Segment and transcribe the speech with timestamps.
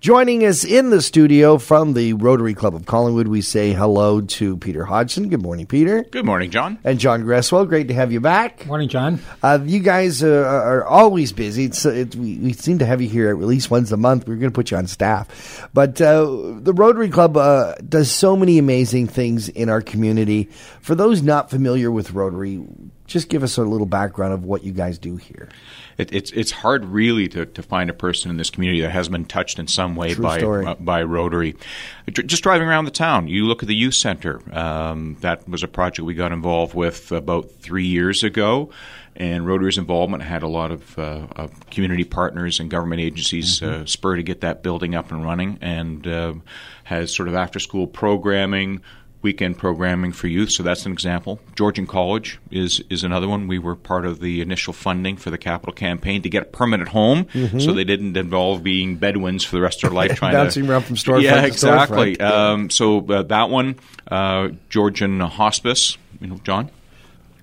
[0.00, 4.56] Joining us in the studio from the Rotary Club of Collingwood, we say hello to
[4.56, 5.28] Peter Hodgson.
[5.28, 6.04] Good morning, Peter.
[6.04, 6.78] Good morning, John.
[6.84, 7.68] And John Greswell.
[7.68, 8.64] Great to have you back.
[8.64, 9.20] Morning, John.
[9.42, 11.66] Uh, you guys uh, are always busy.
[11.66, 14.26] It's, uh, it, we, we, seem to have you here at least once a month.
[14.26, 15.68] We're going to put you on staff.
[15.74, 16.24] But uh,
[16.60, 20.44] the Rotary Club uh, does so many amazing things in our community.
[20.80, 22.64] For those not familiar with Rotary,
[23.10, 25.48] just give us a little background of what you guys do here.
[25.98, 29.12] It, it's it's hard really to, to find a person in this community that hasn't
[29.12, 31.56] been touched in some way True by uh, by Rotary.
[32.10, 34.40] Just driving around the town, you look at the youth center.
[34.56, 38.70] Um, that was a project we got involved with about three years ago
[39.16, 43.82] and Rotary's involvement had a lot of, uh, of community partners and government agencies mm-hmm.
[43.82, 46.34] uh, spur to get that building up and running, and uh,
[46.84, 48.80] has sort of after school programming,
[49.22, 50.50] weekend programming for youth.
[50.50, 51.40] So that's an example.
[51.54, 53.48] Georgian College is is another one.
[53.48, 56.90] We were part of the initial funding for the capital campaign to get a permanent
[56.90, 57.58] home, mm-hmm.
[57.58, 60.72] so they didn't involve being Bedouins for the rest of their life trying bouncing to,
[60.72, 61.22] around from storefront.
[61.22, 62.16] Yeah, to exactly.
[62.16, 62.30] Storefront.
[62.30, 63.78] Um, so uh, that one,
[64.10, 65.96] uh, Georgian Hospice.
[66.20, 66.70] You know, John.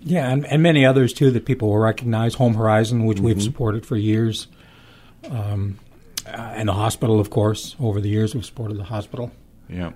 [0.00, 2.34] Yeah, and, and, many others too that people will recognize.
[2.34, 3.26] Home Horizon, which mm-hmm.
[3.26, 4.46] we've supported for years,
[5.30, 5.78] um,
[6.26, 7.74] uh, and the hospital, of course.
[7.80, 9.32] Over the years, we've supported the hospital.
[9.68, 9.92] Yeah.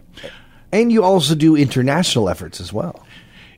[0.72, 3.04] And you also do international efforts as well.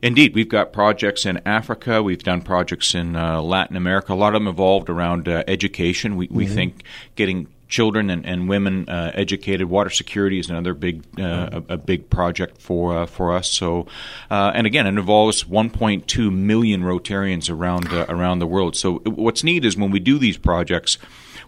[0.01, 2.03] Indeed, we've got projects in Africa.
[2.03, 4.13] We've done projects in uh, Latin America.
[4.13, 6.17] A lot of them evolved around uh, education.
[6.17, 6.53] We, we mm-hmm.
[6.53, 6.83] think
[7.15, 9.69] getting children and, and women uh, educated.
[9.69, 13.49] Water security is another big uh, a, a, big project for uh, for us.
[13.49, 13.87] So,
[14.29, 18.75] uh, and again, it involves 1.2 million Rotarians around uh, around the world.
[18.75, 20.97] So, what's neat is when we do these projects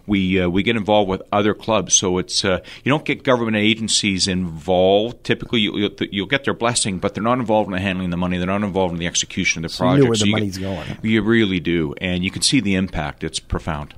[0.06, 1.94] we uh, we get involved with other clubs.
[1.94, 5.24] So it's uh, you don't get government agencies involved.
[5.24, 8.38] Typically, you, will you'll get their blessing, but they're not involved in handling the money.
[8.38, 9.98] They're not involved in the execution of the so project.
[9.98, 10.98] You know where the so money's you, going.
[11.02, 13.24] You really do, and you can see the impact.
[13.24, 13.94] It's profound.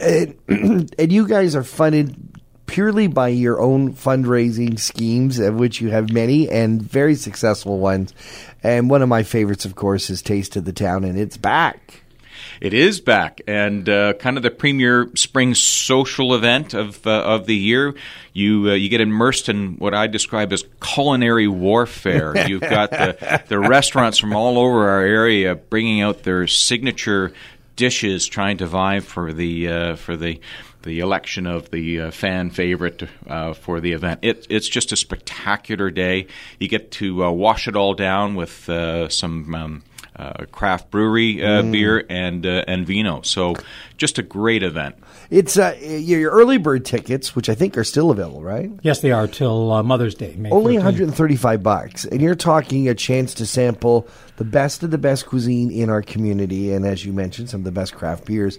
[0.00, 2.16] And, and you guys are funded
[2.66, 8.14] purely by your own fundraising schemes, of which you have many and very successful ones.
[8.62, 12.03] And one of my favorites, of course, is Taste of the Town, and it's back.
[12.60, 17.46] It is back, and uh, kind of the premier spring social event of uh, of
[17.46, 17.94] the year.
[18.32, 22.46] You uh, you get immersed in what I describe as culinary warfare.
[22.48, 27.32] You've got the the restaurants from all over our area bringing out their signature
[27.76, 30.40] dishes, trying to vie for the uh, for the
[30.84, 34.20] the election of the uh, fan favorite uh, for the event.
[34.22, 36.26] It, it's just a spectacular day.
[36.60, 39.82] You get to uh, wash it all down with uh, some um,
[40.16, 41.72] uh, craft brewery uh, mm.
[41.72, 43.22] beer and and vino.
[43.22, 43.54] So
[43.96, 44.96] just a great event.
[45.30, 48.70] It's your early bird tickets, which I think are still available, right?
[48.82, 50.34] Yes, they are till Mother's Day.
[50.36, 54.98] May Only 135 bucks, and you're talking a chance to sample the best of the
[54.98, 58.58] best cuisine in our community, and as you mentioned, some of the best craft beers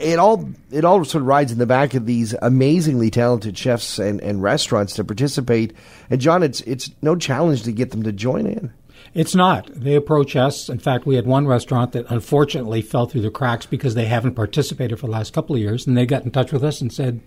[0.00, 3.98] it all it all sort of rides in the back of these amazingly talented chefs
[3.98, 5.74] and, and restaurants to participate.
[6.08, 8.72] And John, it's it's no challenge to get them to join in.
[9.14, 9.68] It's not.
[9.72, 10.68] They approach us.
[10.68, 14.34] In fact, we had one restaurant that unfortunately fell through the cracks because they haven't
[14.34, 16.92] participated for the last couple of years, and they got in touch with us and
[16.92, 17.20] said,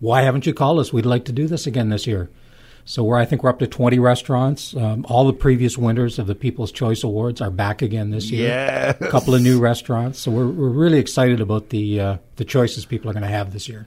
[0.00, 0.92] "Why haven't you called us?
[0.92, 2.30] We'd like to do this again this year."
[2.88, 4.74] So we're, I think we're up to 20 restaurants.
[4.74, 8.48] Um, all the previous winners of the People's Choice Awards are back again this year.
[8.48, 8.96] Yes.
[9.02, 10.18] A couple of new restaurants.
[10.18, 13.52] So we're, we're really excited about the, uh, the choices people are going to have
[13.52, 13.86] this year.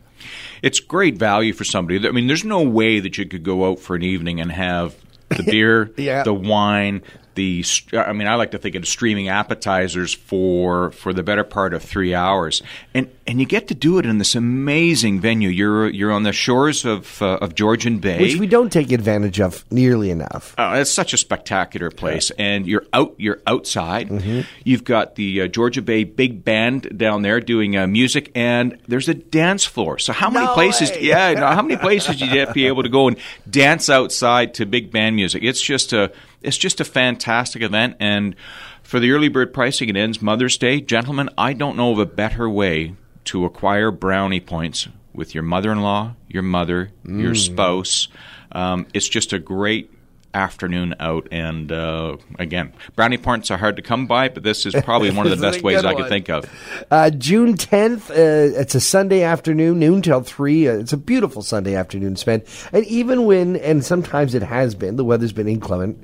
[0.61, 2.07] It's great value for somebody.
[2.07, 4.93] I mean, there's no way that you could go out for an evening and have
[5.29, 6.21] the beer, yeah.
[6.21, 7.01] the wine,
[7.41, 7.63] the
[7.97, 11.81] I mean I like to think of streaming appetizers for for the better part of
[11.81, 12.61] three hours,
[12.93, 15.49] and and you get to do it in this amazing venue.
[15.49, 19.39] You're you're on the shores of uh, of Georgian Bay, which we don't take advantage
[19.39, 20.53] of nearly enough.
[20.57, 22.45] Oh, it's such a spectacular place, yeah.
[22.45, 24.09] and you're out you're outside.
[24.09, 24.41] Mm-hmm.
[24.63, 29.09] You've got the uh, Georgian Bay big band down there doing uh, music, and there's
[29.09, 29.97] a dance floor.
[29.99, 30.91] So how many no places?
[30.91, 31.03] Way.
[31.03, 33.17] Yeah, no, how many places do you have to be able to go and
[33.49, 35.43] dance outside to big band music?
[35.43, 37.97] It's just a it's just a fantastic event.
[37.99, 38.35] And
[38.83, 40.81] for the early bird pricing, it ends Mother's Day.
[40.81, 45.71] Gentlemen, I don't know of a better way to acquire brownie points with your mother
[45.71, 47.21] in law, your mother, mm.
[47.21, 48.07] your spouse.
[48.51, 49.91] Um, it's just a great
[50.33, 51.27] afternoon out.
[51.31, 55.25] And uh, again, brownie points are hard to come by, but this is probably one
[55.25, 56.49] of the best ways I could think of.
[56.89, 60.67] Uh, June 10th, uh, it's a Sunday afternoon, noon till 3.
[60.67, 62.45] Uh, it's a beautiful Sunday afternoon spent.
[62.71, 66.01] And even when, and sometimes it has been, the weather's been inclement.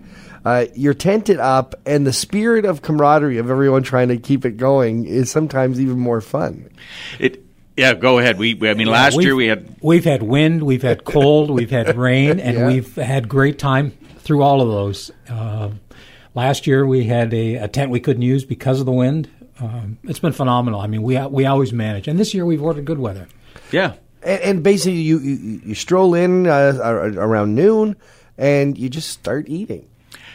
[0.47, 4.55] Uh, you're tented up, and the spirit of camaraderie of everyone trying to keep it
[4.55, 6.69] going is sometimes even more fun.
[7.19, 7.43] It
[7.75, 8.37] yeah, go ahead.
[8.37, 11.69] We, we I mean, last year we had we've had wind, we've had cold, we've
[11.69, 12.65] had rain, and yeah.
[12.65, 15.11] we've had great time through all of those.
[15.27, 15.71] Uh,
[16.33, 19.29] last year we had a, a, tent we couldn't use because of the wind.
[19.59, 20.79] Um, it's been phenomenal.
[20.79, 23.27] I mean, we we always manage, and this year we've ordered good weather.
[23.73, 27.97] Yeah, And, and basically, you, you, you stroll in uh, around noon
[28.37, 29.89] and you just start eating.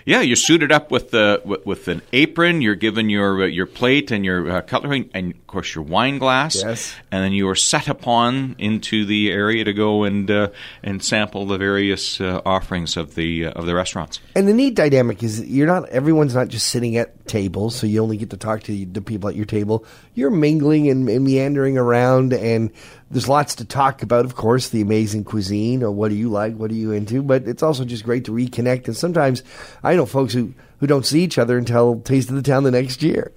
[0.05, 2.61] Yeah, you're suited up with the with, with an apron.
[2.61, 6.19] You're given your uh, your plate and your uh, cutlery, and of course your wine
[6.19, 6.63] glass.
[6.63, 6.95] Yes.
[7.11, 10.49] And then you are set upon into the area to go and uh,
[10.83, 14.21] and sample the various uh, offerings of the uh, of the restaurants.
[14.35, 18.03] And the neat dynamic is you're not everyone's not just sitting at tables, so you
[18.03, 19.85] only get to talk to the people at your table.
[20.15, 22.71] You're mingling and, and meandering around, and
[23.11, 24.27] there's lots to talk about.
[24.27, 27.23] Of course, the amazing cuisine, or what do you like, what are you into.
[27.23, 28.87] But it's also just great to reconnect.
[28.87, 29.43] And sometimes
[29.83, 32.71] I know folks who who don't see each other until Taste of the Town the
[32.71, 33.33] next year.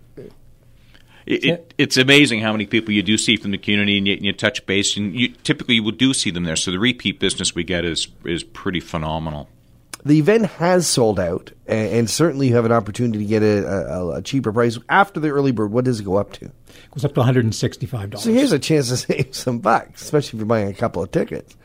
[1.26, 4.18] It, it, it's amazing how many people you do see from the community, and you,
[4.20, 6.56] you touch base, and you typically you do see them there.
[6.56, 9.48] So the repeat business we get is is pretty phenomenal.
[10.06, 13.68] The event has sold out, and, and certainly you have an opportunity to get a,
[13.68, 15.72] a, a, cheaper price after the early bird.
[15.72, 16.46] What does it go up to?
[16.46, 16.54] It
[16.92, 18.24] goes up to one hundred and sixty-five dollars.
[18.24, 21.12] So here's a chance to save some bucks, especially if you're buying a couple of
[21.12, 21.56] tickets.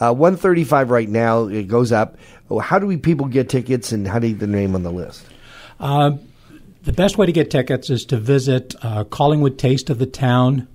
[0.00, 1.44] Uh, one thirty-five right now.
[1.44, 2.16] It goes up.
[2.60, 4.92] How do we people get tickets, and how do you get the name on the
[4.92, 5.24] list?
[5.78, 6.16] Uh,
[6.82, 10.66] the best way to get tickets is to visit uh, Collingwood Taste of the Town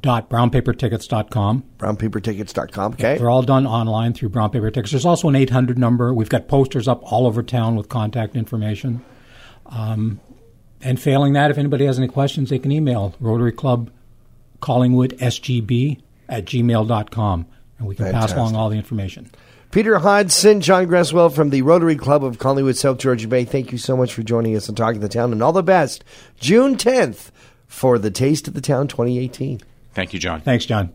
[0.00, 1.64] brownpapertickets.com.
[1.78, 2.92] Brownpapertickets.com.
[2.92, 3.18] Okay.
[3.18, 4.92] They're all done online through Brown Paper Tickets.
[4.92, 6.12] There's also an 800 number.
[6.12, 9.04] We've got posters up all over town with contact information.
[9.66, 10.20] Um,
[10.82, 13.90] and failing that, if anybody has any questions, they can email Rotary Club
[14.60, 17.46] Collingwood SGB at gmail.com
[17.78, 18.36] and we can Fantastic.
[18.36, 19.30] pass along all the information.
[19.70, 23.44] Peter Hodgson, John Greswell from the Rotary Club of Collingwood, South Georgian Bay.
[23.44, 25.62] Thank you so much for joining us and talking to the town, and all the
[25.62, 26.04] best.
[26.40, 27.30] June 10th
[27.66, 29.60] for the Taste of the Town 2018.
[29.96, 30.42] Thank you, John.
[30.42, 30.84] Thanks, John.